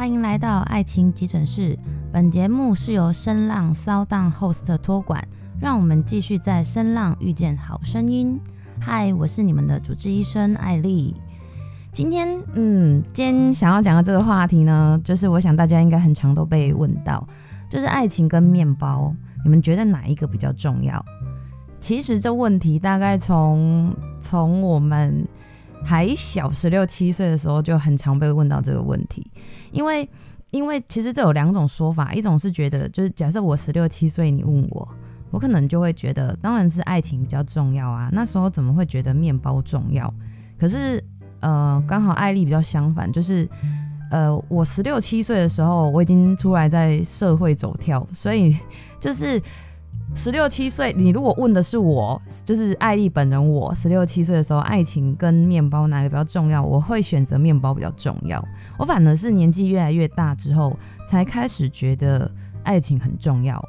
[0.00, 1.78] 欢迎来到爱情急诊室。
[2.10, 5.22] 本节目是由声浪骚荡 host 托管，
[5.60, 8.40] 让我们继续在声浪遇见好声音。
[8.80, 11.14] 嗨，我是你们的主治医生艾莉。
[11.92, 17.28] 今天，嗯，今天想要讲的这个话题呢，就是我想大家应该很常都被问到，
[17.68, 19.14] 就是爱情跟面包，
[19.44, 21.04] 你们觉得哪一个比较重要？
[21.78, 25.28] 其实这问题大概从从我们
[25.84, 29.28] 还小十六七岁的时候就很常被问到这个问题，
[29.72, 30.08] 因为
[30.50, 34.88] 因为其实这有两种说法，一种是觉得就是假设我十六七岁你问我，
[35.30, 40.12] 我可能就会觉得当然是爱情比较重要啊，那时候怎么会觉得面包重要？
[40.58, 41.02] 可是
[41.40, 43.48] 呃刚好艾丽比较相反，就是
[44.10, 48.56] 呃我十六七岁的时候我已经出来在社会走跳，所以
[49.00, 49.40] 就是。
[50.14, 56.62] 十六七岁，你如果问的是我，就是艾丽本人，我十六七岁的时候，爱情跟面包哪个比较重要？
[56.62, 58.44] 我会选择面包比较重要。
[58.78, 60.76] 我反而是年纪越来越大之后，
[61.08, 62.30] 才开始觉得
[62.64, 63.62] 爱情很重要。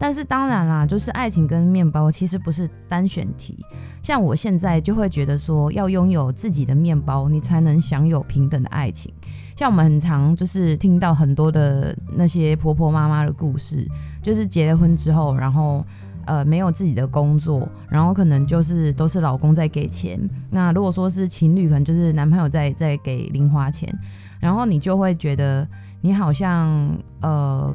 [0.00, 3.58] 但是当然啦，就是爱情跟面包其实不是单选题。
[4.00, 9.12] 像我现在就会觉得说，要拥有自己的面包，你才能享有平等的爱情。
[9.56, 13.84] 像我们很常就是听到很多的那些婆婆妈妈的故事，
[14.28, 15.82] 就是结了婚之后，然后
[16.26, 20.20] 呃没有自己的工作，然后可能就是都是老公在给钱。
[20.50, 23.90] 那如果说是情侣，可能就是男朋友在在给零花钱，
[24.38, 25.66] 然后你就会觉得
[26.02, 27.74] 你好像呃。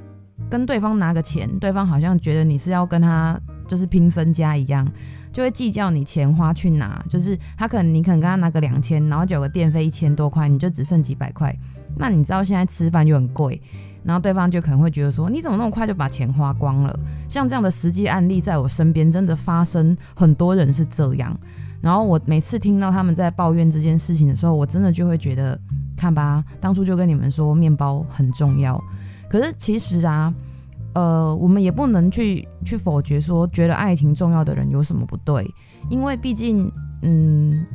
[0.50, 4.86] 跟对方拿个钱，对方好像觉得你是要跟他就是拼身家一样，
[5.32, 7.04] 就会计较你钱花去哪。
[7.08, 11.56] 就是他可能你可能跟他拿个两千，然后缴个电费一千多块，你就只剩几百块。
[11.96, 13.62] 那你知道现在吃饭就很贵，
[14.04, 17.00] 然后对方就可能会觉得说，你怎么那么快就把钱花光了？
[17.30, 21.38] 像这样的实际案例在我身边真的发生，很多人是这样。
[21.82, 25.60] 然后我每次听到他们在抱怨这件事情的时候，我真的就会觉得，
[25.98, 28.82] 看吧，当初就跟你们说面包很重要。
[29.30, 30.34] 可是其实啊，
[30.94, 35.46] 呃，我们也不能去去否决说，觉得爱情重要的人有什么不对，
[35.90, 37.66] 因为毕竟，嗯，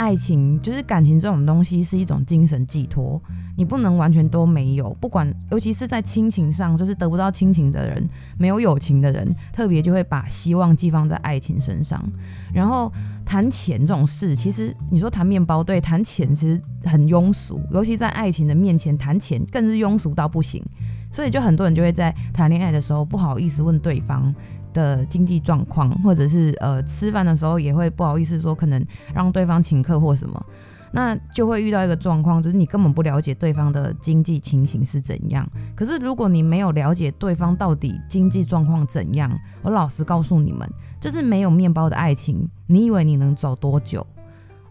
[0.00, 3.20] 爱情就是感情这种东西是一种精神寄托，
[3.54, 4.96] 你不能完全都没有。
[4.98, 12.02] 不管，尤其是在亲情上，就是得不到亲情的人，没有友情的人，特别就会把希望寄放在爱情身上。
[12.50, 12.90] 然后
[13.26, 16.58] 谈钱这种事，其实你说谈面包，对，谈钱其实。
[16.82, 20.64] 很庸俗，尤其在爱情的面前谈钱更是庸俗到不行。
[21.12, 24.34] 所以就很多人就会在谈恋爱的时候不好意思问对方
[24.72, 30.44] 的经济状况，或者是呃吃饭的时候也会不好意思说可能让对方请客或什么，
[30.92, 35.48] 那就会遇到一个状况，就是你根本不了解对方的经济情形是怎样。
[35.76, 39.30] 可是如果你没有了解对方到底经济状况怎样，
[39.62, 40.68] 我老实告诉你们，
[41.00, 44.06] 就是没有面包的爱情，你以为你能走多久？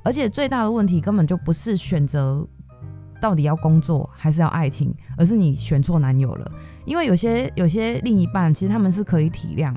[0.04, 2.46] 而且最大的问题根本就不是选择
[3.22, 6.52] 到底要工作还是要爱情，而是你选错男友了。
[6.86, 9.74] 因为有些有些另一半其实他们是可以体谅。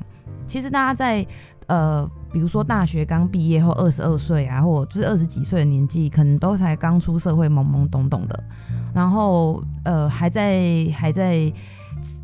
[0.47, 1.25] 其实大家在
[1.67, 8.43] 呃，比如说大学刚毕业后二十二岁啊，或者就是二十几岁的年纪，可能都才刚出社会懵懵懂懂的，
[8.93, 11.51] 然后呃还在还在。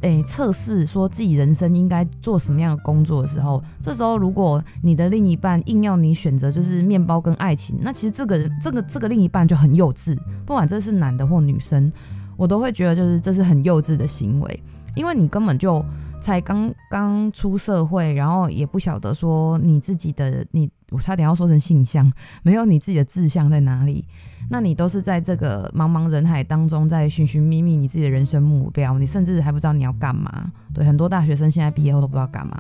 [0.02, 11.90] 诶，测试说自己人生应该做什么样的工作的时候，这时候如果你的另一半硬要你选择就是面包跟爱情，那其实这个这个这个另一半就很幼稚，不管这是男的或女生，
[12.35, 14.63] 我都会觉得就是这是很幼稚的行为，
[14.96, 15.81] 因为你根本就
[16.19, 22.12] 才刚刚出社会，然后也不晓得说你自己的你，我差点要说成性向，
[22.44, 24.06] 没有你自己的志向在哪里。
[24.52, 30.52] 那你都是在这个茫茫人海当中，在寻寻觅觅你自己的人生目标，你甚至还不知道你要干嘛。
[30.74, 32.59] 对，很多大学生现在毕业后都不知道干嘛。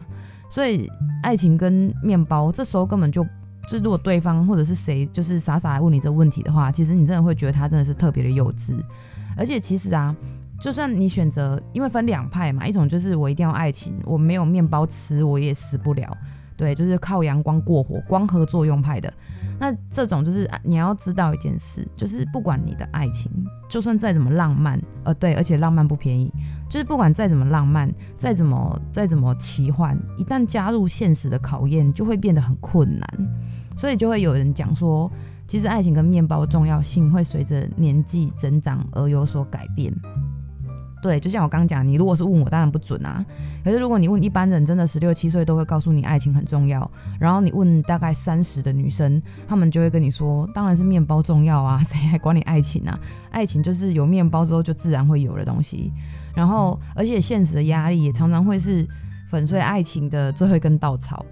[0.49, 0.87] 所以，
[1.23, 3.23] 爱情跟面包，这时候根本就，
[3.63, 8.75] 就是如果对方或者是谁，就是傻傻来问你这个问题的话，其实你真的会觉得他真的是特别的幼稚。
[9.35, 10.15] 而且，其实啊，
[10.59, 16.17] 就算你选择，因为分两派嘛，一种就是我一定要爱情，我没有面包吃我也死不了。
[16.57, 19.11] 对，就是靠阳光过活，光合作用派的。
[19.57, 23.31] 那这种就是你要知道一件事，就是不管你的爱情，
[23.69, 26.29] 就算再怎么浪漫，呃，对，而且浪漫不便宜，
[26.69, 33.09] 就是不管再怎么浪漫，再怎么再怎么奇幻，一旦加入现实的考验，就会变得很困难。
[33.77, 35.09] 所以就会有人讲说，
[35.47, 39.93] 其实爱情跟面包的重要性会随着年纪增长而有所改变。
[41.01, 43.25] 对，就像我刚刚讲，你如果是问我，当然不准啊。
[43.63, 46.89] 可是如果你问一般人，真的十六七岁都会告诉你爱情很重要。
[47.19, 52.99] 然后你问大概三十的女生，她们就会跟你说，当然是面包重要啊，谁还管你爱情啊？
[53.31, 55.91] 爱情就是有面包之后就自然会有的东西。
[56.35, 58.87] 然后，而且现实的压力也常常会是
[59.29, 61.25] 粉碎爱情的最后一根稻草。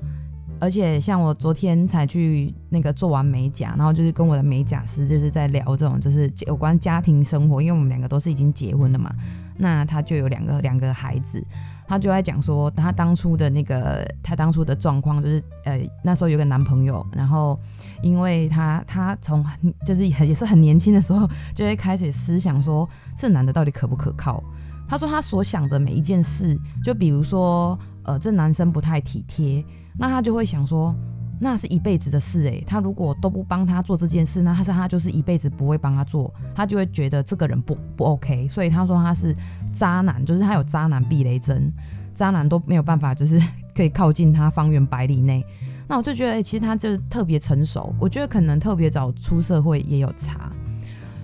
[0.59, 9.13] 而且像我昨天才去那个做完美甲，然后就是跟我的美甲师就是在聊这种就是有关家庭生活，因为我们两个都是已经结婚了嘛，
[9.57, 11.43] 那他就有两个两个孩子，
[11.87, 17.59] 他就在讲说他当初的那个他当初的状况就是呃那时候有个男朋友，然后
[18.01, 19.45] 因为他他从
[19.85, 24.43] 就是也是很年轻的时候就会开始思想说这男的到底可不可靠，
[24.87, 29.65] 他说他所想的每一件事，就比如说呃这男生不太体贴。
[29.99, 30.93] 那他就会想说，
[31.39, 38.47] 那是一辈子的事诶、他如果都不帮他做这件事，那他是他就是一辈子不会帮他做，他就会觉得这个人不不 OK。
[38.49, 39.35] 所以他说他是
[39.71, 41.71] 渣男，就是他有渣男避雷针，
[42.15, 43.39] 渣男都没有办法，就是
[43.75, 45.45] 可以靠近他方圆百里内。
[45.87, 47.93] 那我就觉得，哎、其实他就是特别成熟。
[47.99, 50.51] 我觉得可能特别早出社会也有差。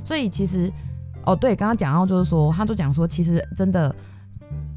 [0.03, 0.71] 所以其实，
[1.25, 3.93] 哦，对，刚刚讲到就是说，他就讲说，其实真的。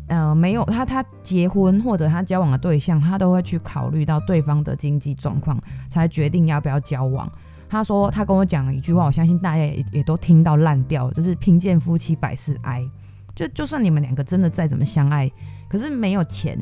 [0.09, 7.31] 呃，没有他，他结婚或者他交往的对象，他都会去考虑到对方的经济状况，才决定要不要交往。
[7.69, 12.89] 他说，他跟我讲了一句话，我相信大家也也都听到烂掉，就是贫贱夫妻百事哀。
[13.35, 15.31] 就就算你们两个真的再怎么相爱，
[15.69, 16.57] 可是没有钱，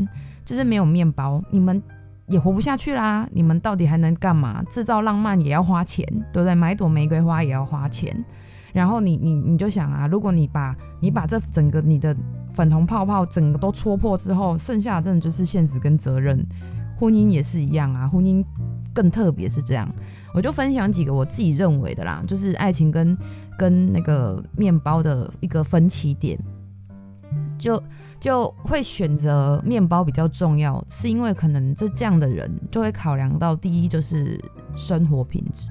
[0.45, 1.81] 就是没有面包，你们
[2.27, 3.29] 也活不下去啦。
[3.31, 4.63] 你们到底还能干嘛？
[4.71, 6.55] 制造浪漫也要花钱，对不对？
[6.55, 8.25] 买朵玫瑰花也要花钱。
[8.73, 12.17] 然后你你你就想啊，如果你把你把这整个你的
[12.55, 16.43] 粉红泡泡整个都戳破之后，剩下的真的就是现实跟责任。
[16.97, 18.43] 婚姻也是一样啊，婚姻
[18.95, 19.93] 更特别是这样。
[20.33, 23.19] 我就分享几个我自己认为的啦，就是爱情跟
[23.59, 26.39] 跟那个面包的一个分歧点，
[27.59, 27.83] 就
[28.21, 34.41] 就会选择面包比较重要，是因为可能这这样的人就会考量到第一就是
[34.77, 35.71] 生活品质，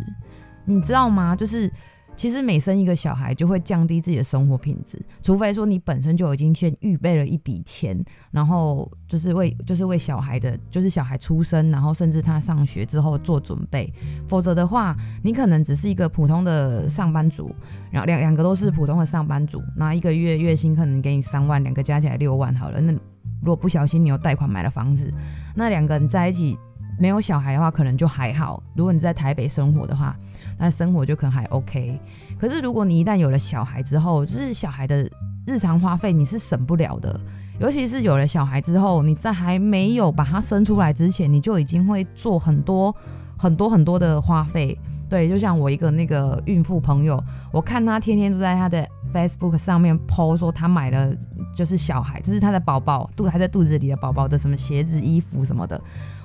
[0.66, 1.36] 你知道吗？
[1.36, 1.72] 就是。
[2.16, 8.02] 其实每生一个小孩就会降低自己的生活品质，除非说你本身就已经先预备了一笔钱，
[8.32, 13.92] 然后就是为就是为小孩的，就是小孩出生，然后甚至他上学之后做准备。
[14.28, 17.54] 否则的话，你可能只是一个普通的上班族，
[17.92, 22.80] 然后两两个都是普通的上班族，那一个月月薪可能给你三万，两个加起来六万好了。
[22.80, 22.94] 那
[23.42, 25.12] 如果不小心你有贷款买了房子，
[25.56, 26.58] 那两个人在一起
[27.00, 28.64] 没有小孩的话，可能就还好。
[28.76, 30.16] 如果你在台北生活的话。
[30.58, 32.00] 那生活就可能还 OK，
[32.40, 35.10] 可是如果你一旦有了小孩之后，就是小孩的
[35.46, 37.20] 日常花费你是省不了的，
[37.60, 42.96] 尤其是有了小孩之后，你在还没有把他生出来之前，你就已经会做很多
[43.38, 44.78] 很多很多的花费。
[45.10, 51.14] 对，就像我一个那个孕妇朋友，我看她天天都在她的 Facebook 上面 po 说她买了
[51.54, 55.80] 就是小孩，就是她的宝宝肚还在肚子里的宝宝的什么鞋子、衣服什么的。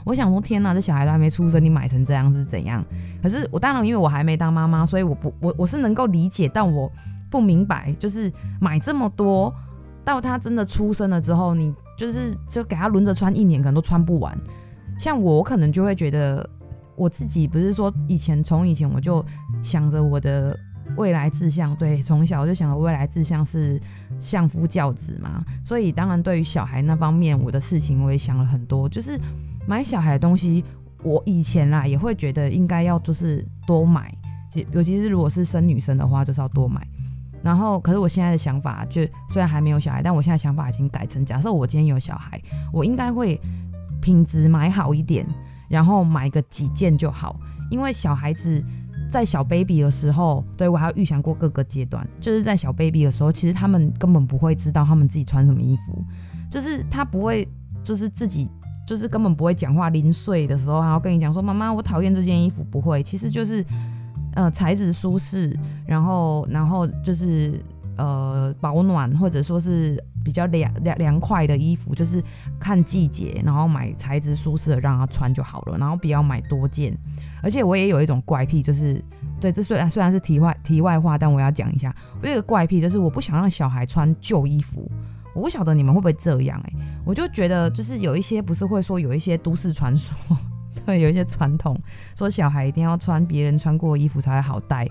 [0.04, 2.84] 我想说，天哪，这小孩都还没出生，你买成这样是怎样？
[3.22, 6.90] 可是我当然因为我还没当妈妈，所以我不我我是能够理解，但我
[7.30, 9.54] 不明白，就是买这么多，
[10.04, 14.36] 到他真的出生了之后，你就是就给他轮着穿一年，可能都穿不完。
[14.98, 16.48] 像我，我可能就会觉得。
[17.00, 19.24] 我自己不是说以前从以前我就
[19.62, 20.58] 想着我的
[20.96, 23.80] 未来志向，对，从小就想着未来志向是
[24.18, 28.88] 相夫教子嘛，所以当然对于小孩那方面，我的事情我也想了很多。
[28.88, 29.16] 就是
[29.68, 30.64] 买小孩的东西，
[31.02, 34.12] 我以前啦也会觉得应该要就是多买，
[34.72, 36.84] 尤其是如果是生女生的话，就是要多买。
[37.42, 42.40] 然后，可是我现在的想法，就虽然还没有小孩，但我现在想法已经改成，假设我今天有小孩，
[42.72, 43.38] 我应该会
[44.00, 45.26] 品质买好一点。
[45.68, 47.38] 然后买个几件就好，
[47.70, 48.64] 因为小孩子
[49.10, 56.02] 在小 baby 的时候，对，我还有预想过各个阶段，就是在小 baby 的时候，其实他们根本不会知道他们自己穿什么衣服，
[56.50, 57.46] 就是他不会，
[57.84, 58.48] 就是自己
[58.88, 63.62] 就是根本不会讲话，零碎的时候还要跟你讲说，妈妈，我讨厌这件衣服，不会，其实就是
[64.34, 65.54] 呃材质舒适，
[65.86, 67.60] 然后然后就是。
[68.00, 72.22] 呃，保暖或者说是比较凉凉凉快的衣服，就是
[72.60, 76.96] 看季节，然后买材质舒适的让他穿就好了，然后不要买多件。
[77.42, 79.04] 而且我也有一种怪癖，就是
[79.40, 81.92] 对，这虽然虽然是题外题外话，但我要讲一下，
[82.22, 84.88] 我有一个怪癖，就是我不想让小孩穿旧衣服。
[85.34, 86.72] 我不晓得你们会不会这样哎、
[87.08, 90.14] 我就觉得就是有一些不是会说有一些都市传说，
[90.84, 91.74] 对，有一些传统
[92.14, 94.86] 说小孩一定要穿别人穿过衣服才会好带。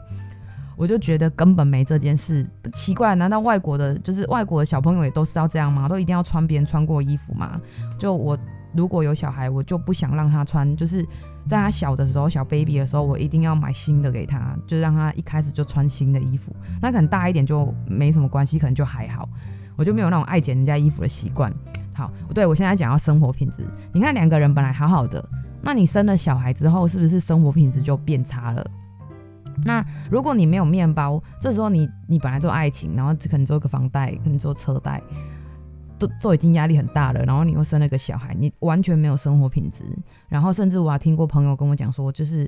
[0.76, 2.44] 我就觉得根本没这件事，
[2.74, 5.88] 奇怪，难道外国的，就是外国的小朋友也都是要这样吗？
[5.88, 7.62] 都一定要穿别人穿过衣服吗？
[8.00, 8.36] 就我
[8.74, 11.04] 如果有小孩，我就不想让他穿，就是
[11.48, 16.52] 在他小的时候，小 baby 的时候，我一定要买新的给他，就让他一开始就穿新的衣服。
[16.82, 19.30] 那可能大一点就没什么关系，可能就还好。
[19.76, 21.54] 我就没有那种爱捡人家衣服的习惯。
[21.98, 25.28] 好，对，我现在讲到生活品质，你看两个人本来好好的，
[25.64, 28.64] 那你生了小孩之后，是不是生活品质就变差了？
[29.66, 35.02] 那如果你没有面包，这时候你你本来做爱情，然后只可能做个房贷，可能做车贷，
[35.98, 39.84] 都都已经压力很大了，然后你又生了个小孩，你完全没有生活品质。
[40.30, 42.48] 然后甚至我还听过朋友跟我讲说，就是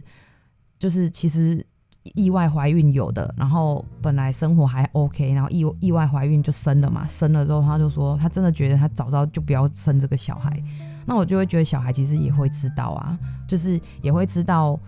[0.78, 1.66] 就是其实
[2.04, 10.62] 意外怀孕有的，然后本来生活还 OK，然后意意外怀孕就生了嘛，生了之后他就说他真的觉得他早知道就不要生这个小孩。
[11.06, 14.80] 那我就会觉得小孩其实也会知道啊，就是也会知道，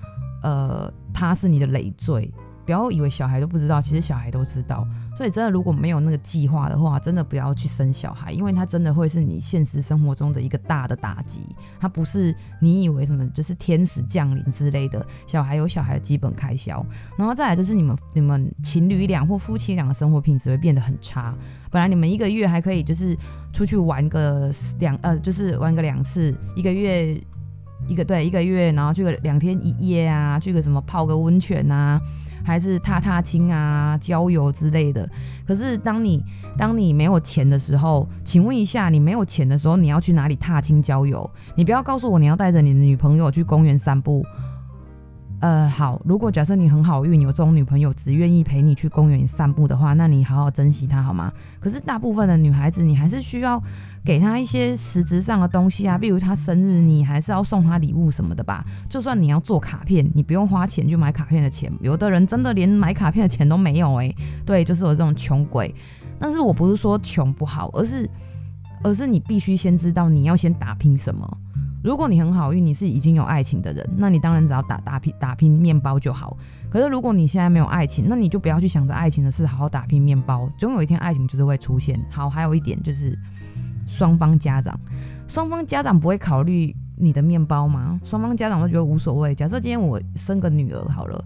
[0.44, 2.32] 呃，他是你的累赘。
[2.64, 4.88] 不要以为小孩都不知道，其实小孩都知道。
[5.22, 11.42] 所以真的，如果没有那个计划的话，真的不要去生小孩，因为他真的会是你现实生活中的一个大的打击。
[11.80, 15.06] 他不是你以为什么就是天使降临之类的。
[15.28, 16.84] 小孩有小孩的基本开销，
[17.20, 21.36] 然后再来就是你们你们情侣俩或夫妻俩的生活品质会变得很差。
[21.70, 23.16] 本来你们一个月还可以就是
[23.54, 27.16] 出去玩个两呃，就是玩个两次，一个月
[27.86, 32.02] 一个对一个月，然后去个两天一夜啊，去个什么泡个温泉啊。
[32.44, 35.10] 还是踏踏青啊、郊游之类的。
[35.46, 36.24] 可是当你
[36.58, 41.30] 当你没有钱的时候，请问一下，你没有钱的时候，你要去哪里踏青郊游？
[41.56, 44.26] 你不要告诉我你要带着你的女朋友去公园散步。
[45.42, 51.34] 呃，好，如果假设你很好运，有这种女朋友只愿意陪你去公园散步的话，那你好好珍惜她好吗？
[51.60, 53.60] 可是大部分的女孩子，你还是需要
[54.06, 58.64] 给她一些实质上的东西啊，比如她生日，你还是要送她礼物什么的吧。
[58.88, 65.74] 就算你要做卡片，你不用花钱去买卡片的钱，有的人真的连买卡片的钱都没有诶、对，就是我这种穷鬼。
[66.20, 68.08] 但是我不是说穷不好，而是
[68.84, 71.38] 而是你必须先知道你要先打拼什么。
[71.84, 76.38] 如果你很好运，你是已经有爱情的人，那你当然只要打打拼打拼面包就好。
[76.70, 82.00] 可是如果你现在没有爱情，那你就不要去想着爱情的事，好好打拼面包，总有一天爱情就是会出现。
[82.12, 83.18] 好，还有一点就是
[83.88, 84.80] 双方家长，
[85.28, 88.00] 双方家长不会考虑你的面包吗？
[88.06, 89.34] 双方家长都觉得无所谓。
[89.34, 91.26] 假设今天我生个女儿好了，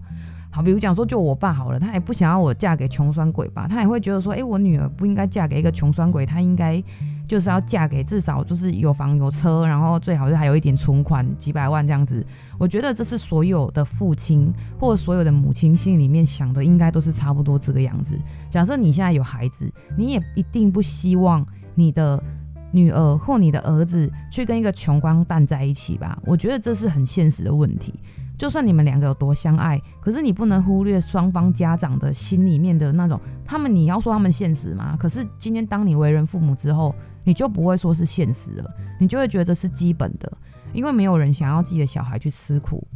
[0.50, 6.82] 好，比如讲说就我爸好了，他也不想要我嫁给穷酸鬼吧，他也会觉得说，诶、我女儿不应该嫁给一个穷酸鬼，他应该。
[7.28, 12.24] 就是要嫁给至少就是有房有车，然后最好是还有一点存款，几百万这样子。
[12.56, 18.16] 我觉得这是所有的父亲或所有的母亲心里面想的，应该都是差不多这个样子。
[18.48, 22.22] 假设你现在有孩子，你也一定不希望你的
[22.70, 26.16] 女儿或你的儿子去跟一个穷光蛋在一起吧？
[26.24, 27.92] 我觉得这是很现实的问题。
[28.38, 34.96] 就算你们两个有多相爱，可是你不能忽略双方家长的心里面的那种，他们你要说他们现实吗？
[34.96, 36.94] 可是今天当你为人父母之后。
[37.26, 40.32] 你就不会说是现实了，你就会觉得是基本的，
[40.72, 42.86] 因为没有人想要自己的小孩去吃苦。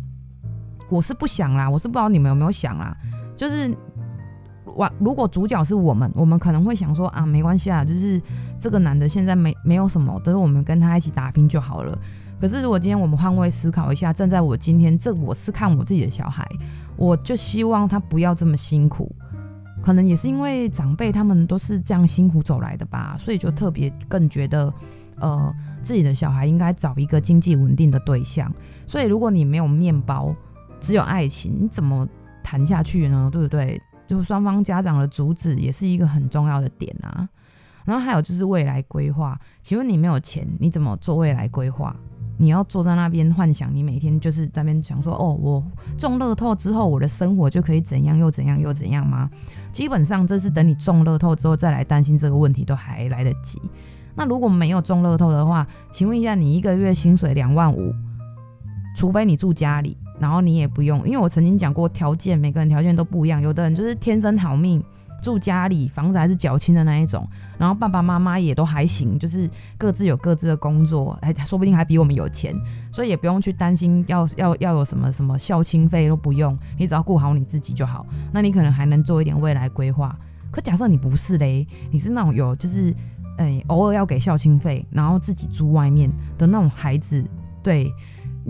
[0.88, 2.96] 我是不想啦，我是不知道你们有没有想啦，
[3.36, 3.76] 就是
[4.64, 8.22] 我如果主角是我们，我们可能会想说啊，没关系啊，就是
[8.56, 11.98] 这个男的现在没没有什么，等我们跟他一起打拼就好了。
[12.40, 16.48] 可是如果今天我们换位思考一下，站在我今天这，我是看我自己的小孩，
[16.96, 19.12] 我就希望他不要这么辛苦。
[19.82, 24.72] 可能也是因为长辈他们都是这样辛苦走来的吧，所以就特别更觉得，
[25.18, 28.52] 呃，自己的小孩应该找一个经济稳定的对象。
[28.86, 30.34] 所以如果你没有面包，
[30.80, 32.06] 只有爱情，你怎么
[32.42, 33.28] 谈下去呢？
[33.32, 33.80] 对不对？
[34.06, 37.28] 就双方家长的阻止也是一个很重要的点啊。
[37.84, 41.94] 然后还有就是未来规划，请问你没有钱，你怎么做未来规划？
[42.36, 45.64] 你要坐在那边幻想，你每天就是在那边想说，哦，我
[45.98, 49.30] 中乐透之后，我的生活就可以怎样又怎样又怎样吗？
[49.72, 53.60] 基本上这是等你中乐透之后再来担心这个问题都还来得及。
[54.14, 57.94] 那如果没有中乐透的话，请问一下，你一个月薪水两万五，
[58.96, 64.82] 除非你住家里，然后你也不用，因为我曾经讲过条件，每个人条件都不一样，有的人就是天生好命。
[65.20, 69.48] 住家里，房子还是缴清的那一种，然后爸爸妈妈也都还行，就是
[69.78, 72.54] 各自有各自的工作，还说不定还比我们有钱，
[72.92, 78.06] 所以也不用去担心要要要有什么什么孝亲费都不用，你只要顾好你自己就好。
[78.32, 80.16] 那你可能还能做一点未来规划。
[80.50, 82.94] 可假设你不是嘞，你是那种有就是，
[83.36, 87.24] 哎、偶尔要给孝亲费，然后自己住外面的那种孩子，
[87.62, 87.92] 对。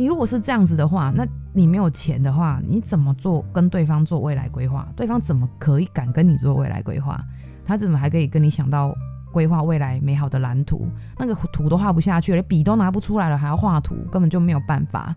[0.01, 4.89] 你如果是这样子的话，那你没有钱的话，你怎么做跟对方做未来规划？
[4.97, 7.23] 对方怎么可以敢跟你做未来规划？
[7.67, 8.97] 他怎么还可以跟你想到
[9.31, 10.89] 规划未来美好的蓝图？
[11.19, 15.15] 那个图都画不下去了，笔都拿不出来了，还要画图，根本就没有办法。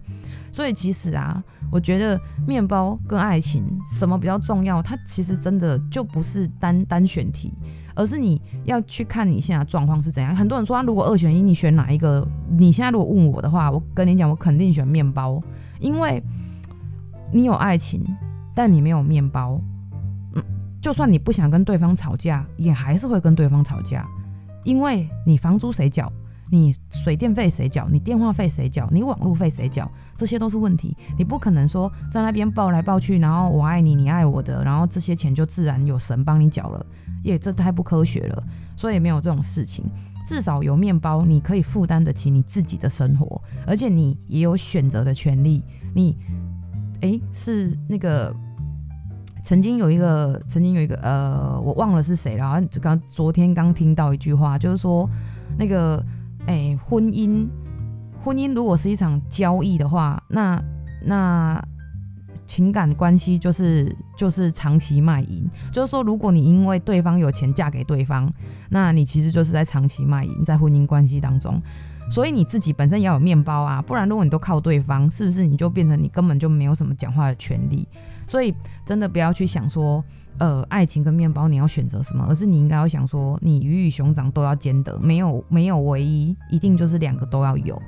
[0.51, 4.81] 所以其实啊，我觉得面包跟爱情什么比较重要？
[4.81, 7.53] 它其实真的就不是单单选题。
[7.95, 10.35] 而是你要去看你现在状况是怎样。
[10.35, 12.27] 很多人说，如果二选一，你选哪一个？
[12.57, 15.41] 你现在如果问我的话，我跟你讲，我肯定选面包，
[15.79, 16.21] 因为
[17.31, 18.03] 你有爱情，
[18.55, 19.59] 但你没有面包。
[20.33, 20.43] 嗯，
[20.81, 24.05] 就算你不想跟对方吵架，也还是会跟对方吵架，
[24.63, 26.11] 因为你房租谁缴？
[26.51, 27.87] 你水电费谁缴？
[27.89, 28.87] 你电话费谁缴？
[28.91, 29.89] 你网路费谁缴？
[30.15, 30.95] 这些都是问题。
[31.17, 36.85] 你不可能说在那边报来报去，然后我爱你，你爱我的，然后这些钱就自然有神帮你缴了，
[37.23, 38.43] 也这太不科学了。
[38.75, 39.85] 所以没有这种事情。
[40.25, 45.61] 至少有面包，你可以负担得起你自己的生活，而且你也有选择的权利。
[45.93, 46.17] 你，
[47.01, 48.33] 诶，是那个
[49.43, 52.61] 曾经有一个，曾经有一个，呃，我忘了是谁了。
[52.67, 55.09] 就刚昨天刚听到一句话，就是说
[55.57, 56.01] 那个，
[56.47, 57.47] 哎，婚姻，
[58.23, 60.61] 婚姻如果是一场交易的话，那
[61.05, 61.63] 那。
[62.45, 68.31] 情感关系就是就是长期卖淫，就是说，如果你因为对方有钱嫁给对方，
[68.69, 71.61] 那你其实就是在长期卖淫，在婚姻关系当中。
[72.09, 77.87] 所以你自己本身也要有面包啊，不然如果你都靠对方，是不是你就变成你根本就没有什么讲话的权利？
[78.27, 78.53] 所以
[78.85, 80.03] 真的不要去想说，
[80.37, 87.81] 呃，爱情跟面包你要选择什么，而是你应该要想说，你鱼与熊掌都要兼得，没有没有唯一，一定就是两个都要有。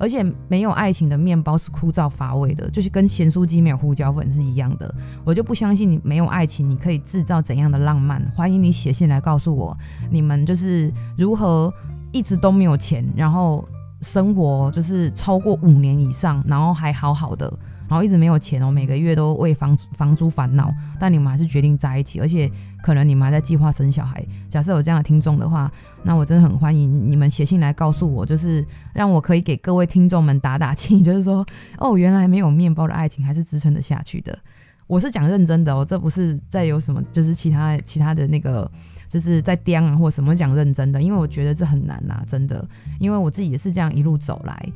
[0.00, 4.92] 而且没有爱情的面包是枯燥乏味的，就是跟咸酥鸡没有胡椒粉是一样的。
[5.24, 8.20] 我就不相信你没有爱情，你可以制造怎样的浪漫？
[8.34, 9.76] 欢迎你写信来告诉我，
[10.10, 11.72] 你们就是如何
[12.10, 13.68] 一直都没有钱，然后
[14.00, 17.52] 生活就是超过五年以上，然后还好好的。
[17.90, 22.48] 然后一直没有钱哦，每个月都为房房租烦恼，但你们还是决定在一起，而且
[22.84, 24.24] 可能你们还在计划生小孩。
[24.48, 25.68] 假设有这样的听众的话，
[26.04, 31.44] 那我真的很欢迎你们写信来告诉我，就是让我可以给各位听众们打打气， 就是说
[31.78, 34.38] 哦，原来没有面包的爱情还是支撑得下去的。
[34.86, 38.70] 我是讲认真的哦，这不是在有什么，就是其他其他的那个，
[39.08, 42.64] 就是在颠啊或什么讲认真的，因为我觉得这很难呐，真的，
[43.00, 44.72] 因为我自己也是这样一路走来。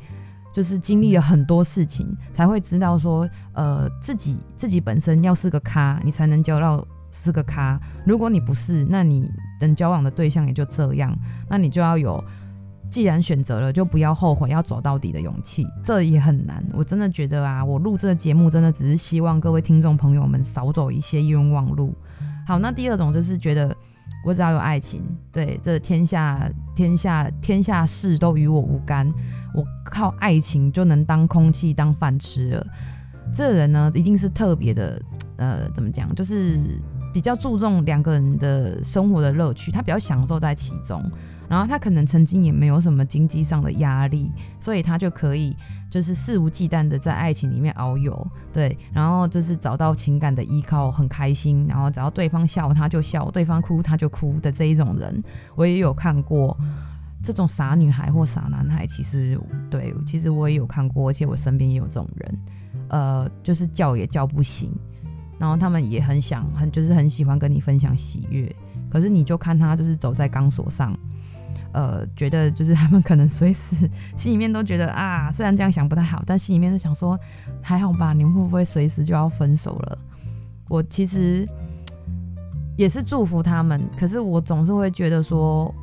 [0.55, 7.77] 就是经历了很多事情，才会知道说，呃，自己自己本身要是个咖，你才能交到是个咖。
[8.05, 11.13] 如果你不是，那你等交往的对象也就这样。
[11.49, 12.23] 那你就要有，
[12.89, 15.67] 既然选择了，就不要后悔，要走到底的勇气。
[15.83, 16.63] 这也很难。
[16.71, 21.93] 我真的觉得啊，我录这个节目，真的只是希望各位听众朋友们少走一些冤枉路。
[22.47, 23.75] 好，那第二种就是觉得，
[24.23, 29.11] 我只要有爱情，对，这天下天下天下事都与我无干。
[29.55, 32.67] 我靠爱情就能当空气当饭吃了，
[33.33, 35.01] 这个人呢，一定是特别的，
[35.37, 36.59] 呃，怎么讲，就是
[37.13, 41.01] 比较注重两个人的生活的乐趣，他比较享受在其中，
[41.47, 45.55] 然后他可能曾经也没有什么经济上的压力，所以他就可以
[45.89, 55.23] 就是肆无忌惮的在爱情里面遨游，对，然后就是找到情感的依靠，很开心，然后只要对方笑他就笑，对方哭他就哭的这一种人，
[55.55, 56.57] 我也有看过。
[57.25, 59.35] 这种傻女孩或傻男孩，其实
[59.67, 62.39] 对，其实我也有看过，而且我身边也有这种人，
[62.89, 64.71] 呃，就是叫也叫不醒，
[65.39, 68.55] 然后他们也很想，很就是很喜欢跟你分享喜悦，
[68.91, 70.95] 可是你就看他就是走在钢索上，
[71.73, 77.19] 呃，觉得就是他们可能随时心里面都觉得啊，虽然这样想不太好，但心里面都想说
[77.59, 79.97] 还好吧，你们会不会随时就要分手了？
[80.69, 81.43] 我其实
[82.77, 85.73] 也是祝福他们，可是我总是会觉得说。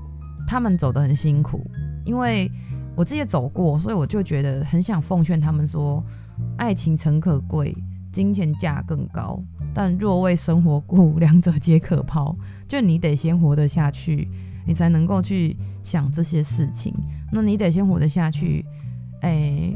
[0.47, 1.61] 他们走得很辛苦，
[2.05, 2.51] 因为
[2.95, 6.05] 我自己走过，所以我就觉得很想奉劝他们说：
[6.57, 7.75] 爱情诚可贵，
[8.13, 12.37] 金钱价更高，但若为生活故，两者皆可抛。
[12.69, 14.29] 就你得先活得下去，
[14.67, 16.95] 你才能够去想这些事情。
[17.33, 18.65] 那你得先活得下去。
[19.21, 19.75] 哎、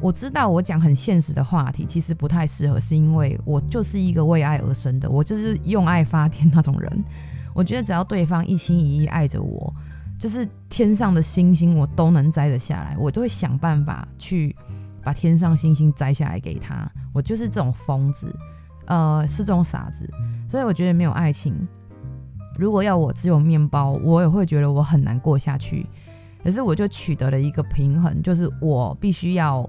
[0.00, 7.04] 我知道我讲很现实的话题，其实不太适合，是因为我就是一个为爱而生的，我就是用爱发电那种人。
[7.54, 9.72] 我觉得只要对方一心一意爱着我。
[10.18, 14.56] 就是天上的星星，我都能摘得下来，我都会想办法去
[15.04, 16.90] 把天上星星摘下来给他。
[17.12, 18.34] 我就是这种疯子，
[18.86, 20.08] 呃，是这种傻子。
[20.50, 21.54] 所以我觉得没有爱情，
[22.58, 25.86] 如果要我只有面包，我也会觉得我很难过下去。
[26.42, 29.68] 可是我就取得了一个平衡，就是我必须要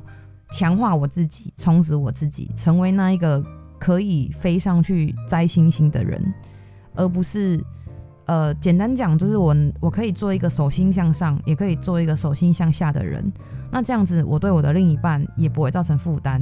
[0.52, 3.44] 强化我自己，充实我自己，成为那一个
[3.78, 6.34] 可以飞上去摘星星的人，
[6.96, 7.62] 而不是。
[8.28, 13.32] 呃，简单讲就是我我可以做一个手心向上，也可以做一个手心向下的人。
[13.72, 16.42] 那这样子，我对我的另一半也不会造成负担。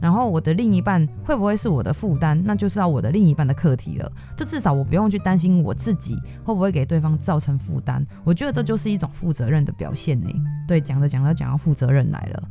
[0.00, 4.10] 然后我的另一半会不会是我的负担，那就是要我的另一半的课题了。
[4.36, 8.04] 就至少我不用去担心我自己会不会给对方造成负担。
[8.24, 10.28] 我觉得这就是一种负责任的表现呢。
[10.66, 12.42] 对，讲着讲着讲到负责任来了。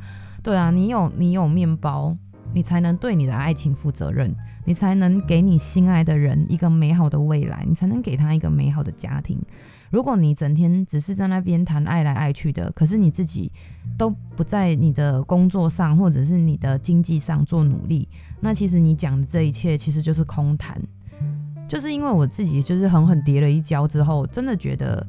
[0.41, 2.15] 对啊，你有你有面包，
[2.53, 4.33] 你才能对你的爱情负责任。
[4.69, 9.35] 你才能给你心爱的人一个美好的未来，你才能给他一个美好的家庭。
[9.89, 13.51] 如果你整天只是在那边谈爱来爱去的，可是你自己
[13.97, 18.07] 都不在你的工作上或者是你的经济上做努力，
[18.39, 20.79] 那其实你讲的这一切其实就是空谈。
[21.67, 25.03] 就是因为我自己就是狠狠跌了一跤之后，真的觉得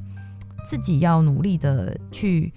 [0.64, 2.50] 自己要努力的去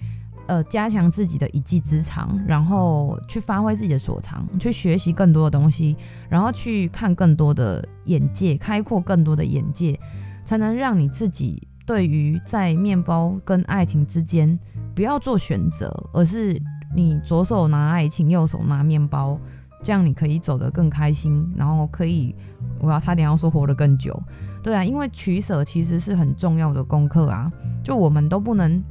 [0.46, 5.96] 呃加强自己的一技之长，然后去发挥自己的所长，去学习更多的东西，
[6.28, 9.98] 然后去看更多的眼界，开阔更多的眼界，
[10.44, 14.58] 才能让你自己对于在面包跟爱情之间
[14.94, 16.60] 不要做选择，而是
[16.94, 19.38] 你左手拿爱情，右手拿面包。
[19.82, 22.34] 这样你可以走得更开心，然后可以，
[22.80, 24.18] 我要差点要说活得更久，
[24.62, 27.52] 对啊，因为取舍其实是很重要的功课啊，
[27.82, 28.82] 就我们都不能，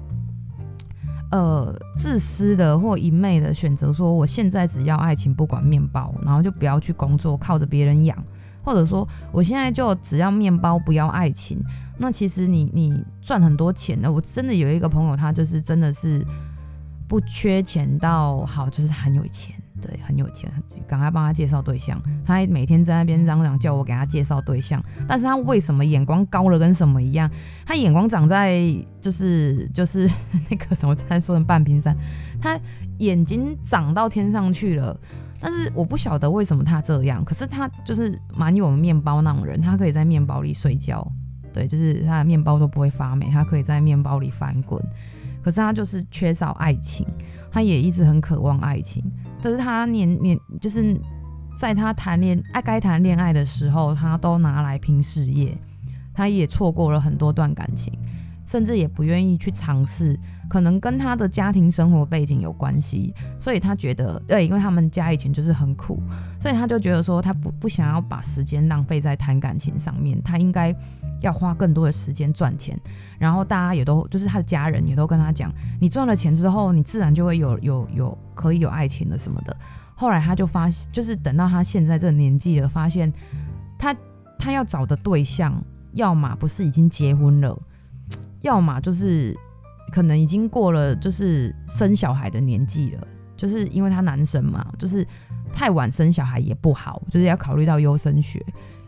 [1.33, 8.15] 呃，自私的或一昧的选择说我现在只要爱情不管面包，然后就不要去工作，靠着别人养，
[8.63, 11.59] 或者说我现在就只要面包不要爱情，
[11.97, 16.23] 那其实你你赚很多钱的，我真的有一个朋友，他就是真的是
[17.07, 19.52] 不缺钱到好，就是很有钱。
[19.83, 20.49] 对，很有钱，
[20.87, 22.01] 赶快帮他介绍对象。
[22.25, 27.29] 他还每天在那边嚷嚷叫我给他介绍对象，但是他为什么眼光高了跟什么一样？
[27.65, 28.61] 他眼光长在
[29.01, 30.09] 就是就是
[30.49, 31.93] 那个什么，才说成半瓶山，
[32.41, 32.57] 他
[32.99, 34.97] 眼睛长到天上去了。
[35.41, 41.05] 但是我不晓得为什么他这样，可是他就是蛮有面包那种人，他可以在面包里睡觉，
[41.51, 44.81] 对，就是他的面包都不会发霉，他可以在面包里翻滚。
[45.43, 47.05] 可是他就是缺少爱情，
[47.53, 49.03] 他也一直很渴望爱情。
[49.41, 50.99] 可是他年年就是
[51.55, 55.55] 在他谈恋爱该谈恋爱的时候，他都拿来拼事业，
[56.13, 57.93] 他也错过了很多段感情，
[58.47, 60.19] 甚至也不愿意去尝试。
[60.49, 65.99] 可能跟他的家庭生活背景有关系，所以他觉得，对，因为他们家以前就是很苦，
[66.39, 70.75] 所以他就觉得说，他不不想要把时间浪费在谈感情上面，他应该
[71.23, 72.79] 要花更多的时间赚钱。
[73.17, 79.57] 然后大家也都，就是他的家人也都跟他讲，你赚了钱之后，你自然就会有有有可以有爱情了什么的。
[79.95, 83.11] 后来他就发现，就是等到他现在这个年纪了，发现
[83.79, 83.95] 他
[84.37, 85.59] 他要找的对象，
[85.93, 87.59] 要么不是已经结婚了，
[88.41, 89.35] 要么就是。
[89.91, 93.07] 可能已经过了就是生小孩的年纪了，
[93.37, 95.05] 就是因为他男生嘛，就是
[95.51, 98.43] 太晚生小孩也不好，就是要考虑到优生学。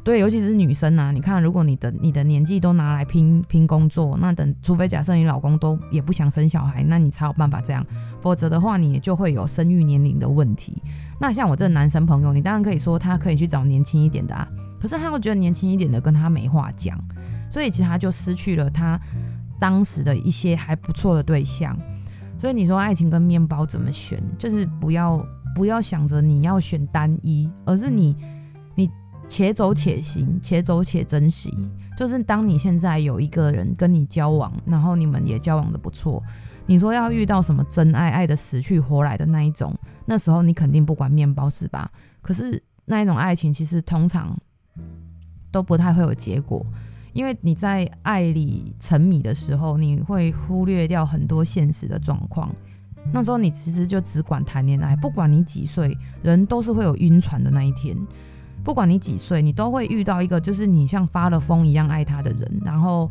[0.06, 7.84] 对，尤其是女生啊，你看，如果你的你的年纪都拿来拼拼工作，那等除非假设你老公都也不想生小孩，那你才有办法这样，
[8.22, 10.80] 否则的话你也就会有生育年龄的问题。
[11.20, 14.48] 那像我这个男生朋友，你当然可以说他可以去找年轻一点的啊，
[14.80, 16.96] 可是他又觉得年轻一点的跟他没话讲，
[17.50, 19.00] 所以其实他就失去了他。
[19.58, 21.76] 当时的一些还不错的对象，
[22.38, 24.22] 所以你说爱情跟面包怎么选？
[24.38, 28.13] 就是不要不要想着你要选单一，而是你
[29.27, 31.53] 且走且行，且走且珍惜。
[31.97, 36.21] 就是当你现在有一个人跟你交往，然后你们也交往的不错，
[36.65, 39.73] 你说要遇到什么真爱，爱的死去活来的那一种，
[40.05, 41.89] 那时候你肯定不管面包是吧？
[42.21, 44.38] 可是那一种爱情其实通常
[45.51, 46.65] 都不太会有结果。
[47.13, 52.53] 因为你在爱里沉迷的时候，你会忽略掉很多现实的状况。
[53.13, 57.95] 那时候你其实就只管谈恋爱，不管你几岁，人都是会有晕船的那一天。
[58.65, 62.62] 不管你几岁，你都会遇到一个就是你像发了疯一样爱他的人。
[62.65, 63.10] 然后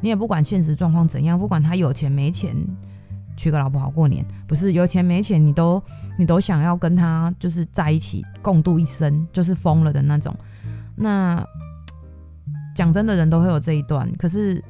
[0.00, 2.56] 你也不管现实状况怎样，不管他有钱没钱，
[3.36, 5.80] 娶个老婆好过年，不是有钱没钱，你都
[6.18, 10.34] 你都想要跟他就是在一起共度一生，就是疯了的那种。
[10.96, 11.44] 那。
[12.76, 14.12] 讲真的，人都会有这一段。
[14.18, 14.60] 可是，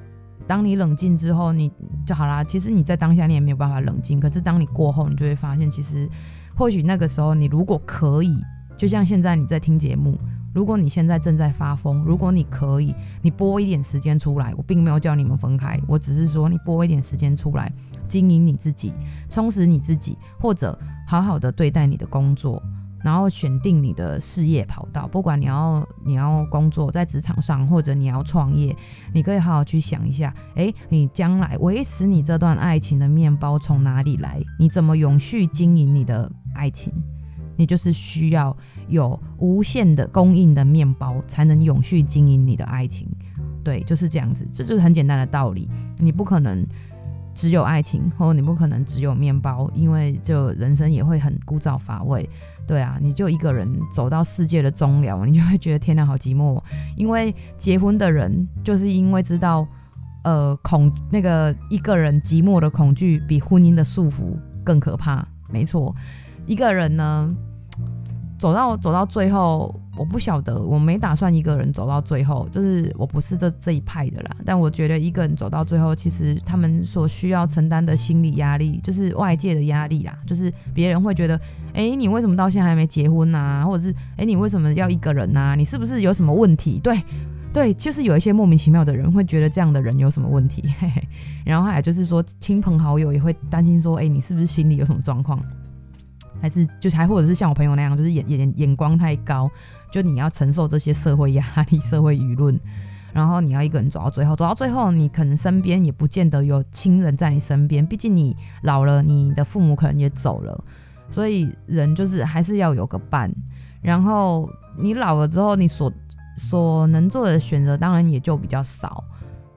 [0.47, 1.73] 当你冷静之后，你
[2.05, 2.45] 就好啦。
[2.45, 4.21] 其实你在当下你也没有办法冷静。
[4.21, 6.07] 可是当你过后，你就会发现，其实
[6.55, 8.39] 或许那个时候，你如果可以，
[8.77, 10.19] 就像现在你在听节目，
[10.53, 17.73] 如果你现在正在发疯，如果你可以，你拨一点时间出来，我并没有叫你们分开，我只是说你拨一点时间出来，
[18.09, 18.93] 经营你自己，
[19.29, 22.63] 充实你自己，或者好好的对待你的工作。
[23.03, 28.75] 然后选定你的事业跑道，不管你要你要工作在职场上，或者你要创业，
[29.13, 34.41] 你可以好好去想一下，诶，你将来维持你这段爱情的面包从哪里来？
[34.59, 36.95] 你怎么永续经营你的爱情？
[37.57, 38.57] 你就是需要
[38.89, 43.09] 有无限的供应的面包，才能永续经营你的爱情。
[43.63, 45.69] 对，就是这样子，这就是很简单的道理。
[45.99, 46.67] 你不可能
[47.35, 52.29] 只有爱情，或你不可能只有面包，因为就人生也会很枯燥乏味。
[52.67, 56.63] 对啊，你就一个人走到世界的终了，你就会觉得天哪，好寂寞。
[56.97, 59.67] 因为结婚的人就是因为知道，
[60.25, 65.27] 呃，恐那个一个人寂寞的恐惧比婚姻的束缚更可怕。
[65.51, 65.95] 没错，
[66.47, 67.35] 一个人呢，
[68.39, 69.75] 走到走到最后。
[69.97, 74.31] 我不晓得，我没打算一个人走到最后，就是我不是这这一派的啦。
[74.45, 81.41] 但我觉得一个人走到最后，其实他们所需要承担的心理压力，就是外界的压力啦，就是别人会觉得，
[81.75, 83.65] 哎，你为什么到现在还没结婚啊？
[83.65, 85.55] 或者是，哎，你为什么要一个人啊？
[85.55, 86.81] 你是不是有什么问题？
[86.83, 87.01] 对，
[87.53, 91.09] 对，就是有一些莫名其妙的人会觉得这样的人有什么问题，嘿嘿。
[91.45, 95.41] 然后还有就是说，亲朋好友也会担心说，哎，你是不是心里有什么状况？
[96.45, 99.51] 还是就还或者是像我朋友那样，就是眼眼眼光太高，
[99.91, 102.61] 就你要承受这些社会压力、 社会舆论，
[103.15, 110.65] 然后你要一个人走到最后，走到最后，你可能身边也不见得有亲人在你身边，毕竟你老了，你的父母可能也走了，
[111.09, 113.33] 所以人就是还是要有个伴。
[113.81, 115.91] 然后你老了之后，你所
[116.37, 119.03] 所能做的选择当然也就比较少，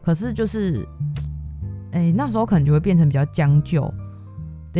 [0.01, 0.87] 可是就是，
[1.91, 3.93] 哎，那时候可能就会变成比较将就，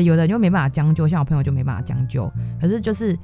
[0.04, 2.32] 有的人就没办法将就，像我朋友就没办法将就。
[2.62, 3.18] 可是就是，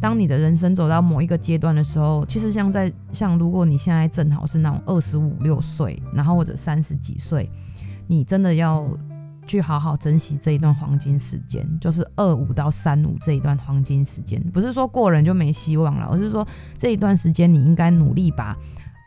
[0.00, 7.50] 当你的人生走到某一个阶段的时候，其实像在像如果你现在正好是那种二十五六岁，然后或者三十几岁，
[8.06, 8.86] 你真的要。
[9.46, 18.56] 去好好珍惜这一段黄金时间，就是二五到三五这一段黄金时间，不是说过人就没希望了，而是说这一段时间你应该努力把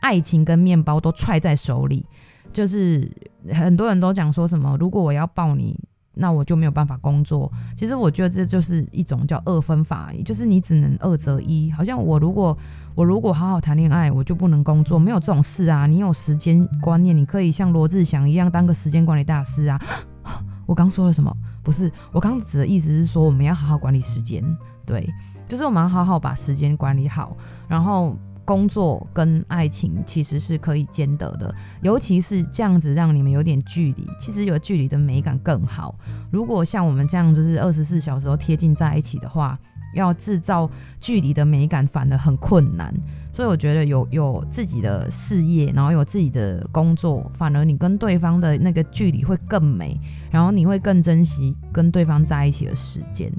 [0.00, 2.06] 爱情跟面包都揣在手里。
[2.52, 3.10] 就是
[3.52, 5.76] 很多人都讲说什么，如果我要抱你，
[6.18, 7.50] 那我就没有办法工作。
[7.76, 11.70] 其实我觉得这就是一种叫二分法，就是你只能二择一。
[11.70, 12.56] 好像我如果
[12.94, 15.86] 我如果好好谈恋爱，我就不能工作，没有这种事啊。
[15.86, 19.80] 你有时间观念，你可以像罗志祥一样当个时间管理大师啊。
[20.66, 21.34] 我刚说了什么？
[21.62, 24.44] 不是，我刚指的意思是说，我们要好好管理时间，
[24.84, 25.08] 对，
[25.46, 27.36] 就是我们要好好把时间管理好，
[27.68, 28.16] 然后
[28.48, 35.94] 工作跟爱情其实是可以兼得的，尤其是这样子让你们有点距离，其实有距离的美感更好。
[36.30, 39.58] 如果像我们这样就是二十四小时都贴近在一起的话，
[39.94, 42.90] 要制造距离的美感反而很困难。
[43.34, 53.30] 所以我觉得有有自己的事业，然后有自己的工作，反而你跟对方的那个距离会更美，然后你会更珍惜跟对方在一起的时间。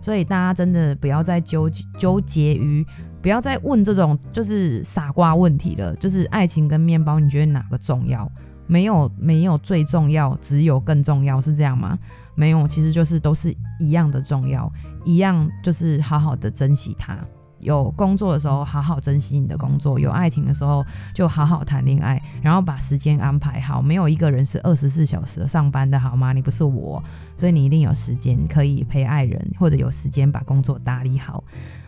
[0.00, 2.86] 所以大家真的不要再纠纠结于，
[3.20, 5.94] 不要再问这种就是傻瓜问题了。
[5.96, 8.30] 就是爱情跟面包，你觉得哪个重要？
[8.66, 11.98] 没有没有最重要，只有更重要，是这样吗？
[12.34, 14.70] 没有，其实就是都是一样的重要，
[15.04, 17.18] 一样就是好好的珍惜它。
[17.60, 23.82] 有工作的时候，好好珍惜你的工作；有爱情的时候，就好好谈恋爱，然后把时间安排好。
[23.82, 26.32] 没有一个人是二十四小时上班的，好吗？
[26.32, 27.02] 你不是我，
[27.36, 31.42] 所以你一定有时间可以陪爱人，或者有时间把工作打理好。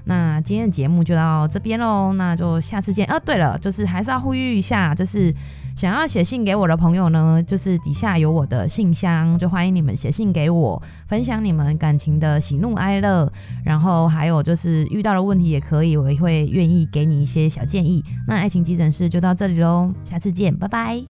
[0.04, 3.06] 那今天的节目就到这边喽，那就下次见。
[3.06, 5.32] 啊，对了，就是还是要呼吁一下，就是
[5.76, 13.30] 想要写信给我的朋友呢，就是底下有我的信箱，就欢迎你们写信给我，分享你们感情的喜怒哀乐，
[13.64, 18.04] 然后还有就是遇到了问题也可以，我也会愿意给你一些小建议。
[18.26, 21.10] 那爱情急诊室就到这里喽，下次见，拜拜。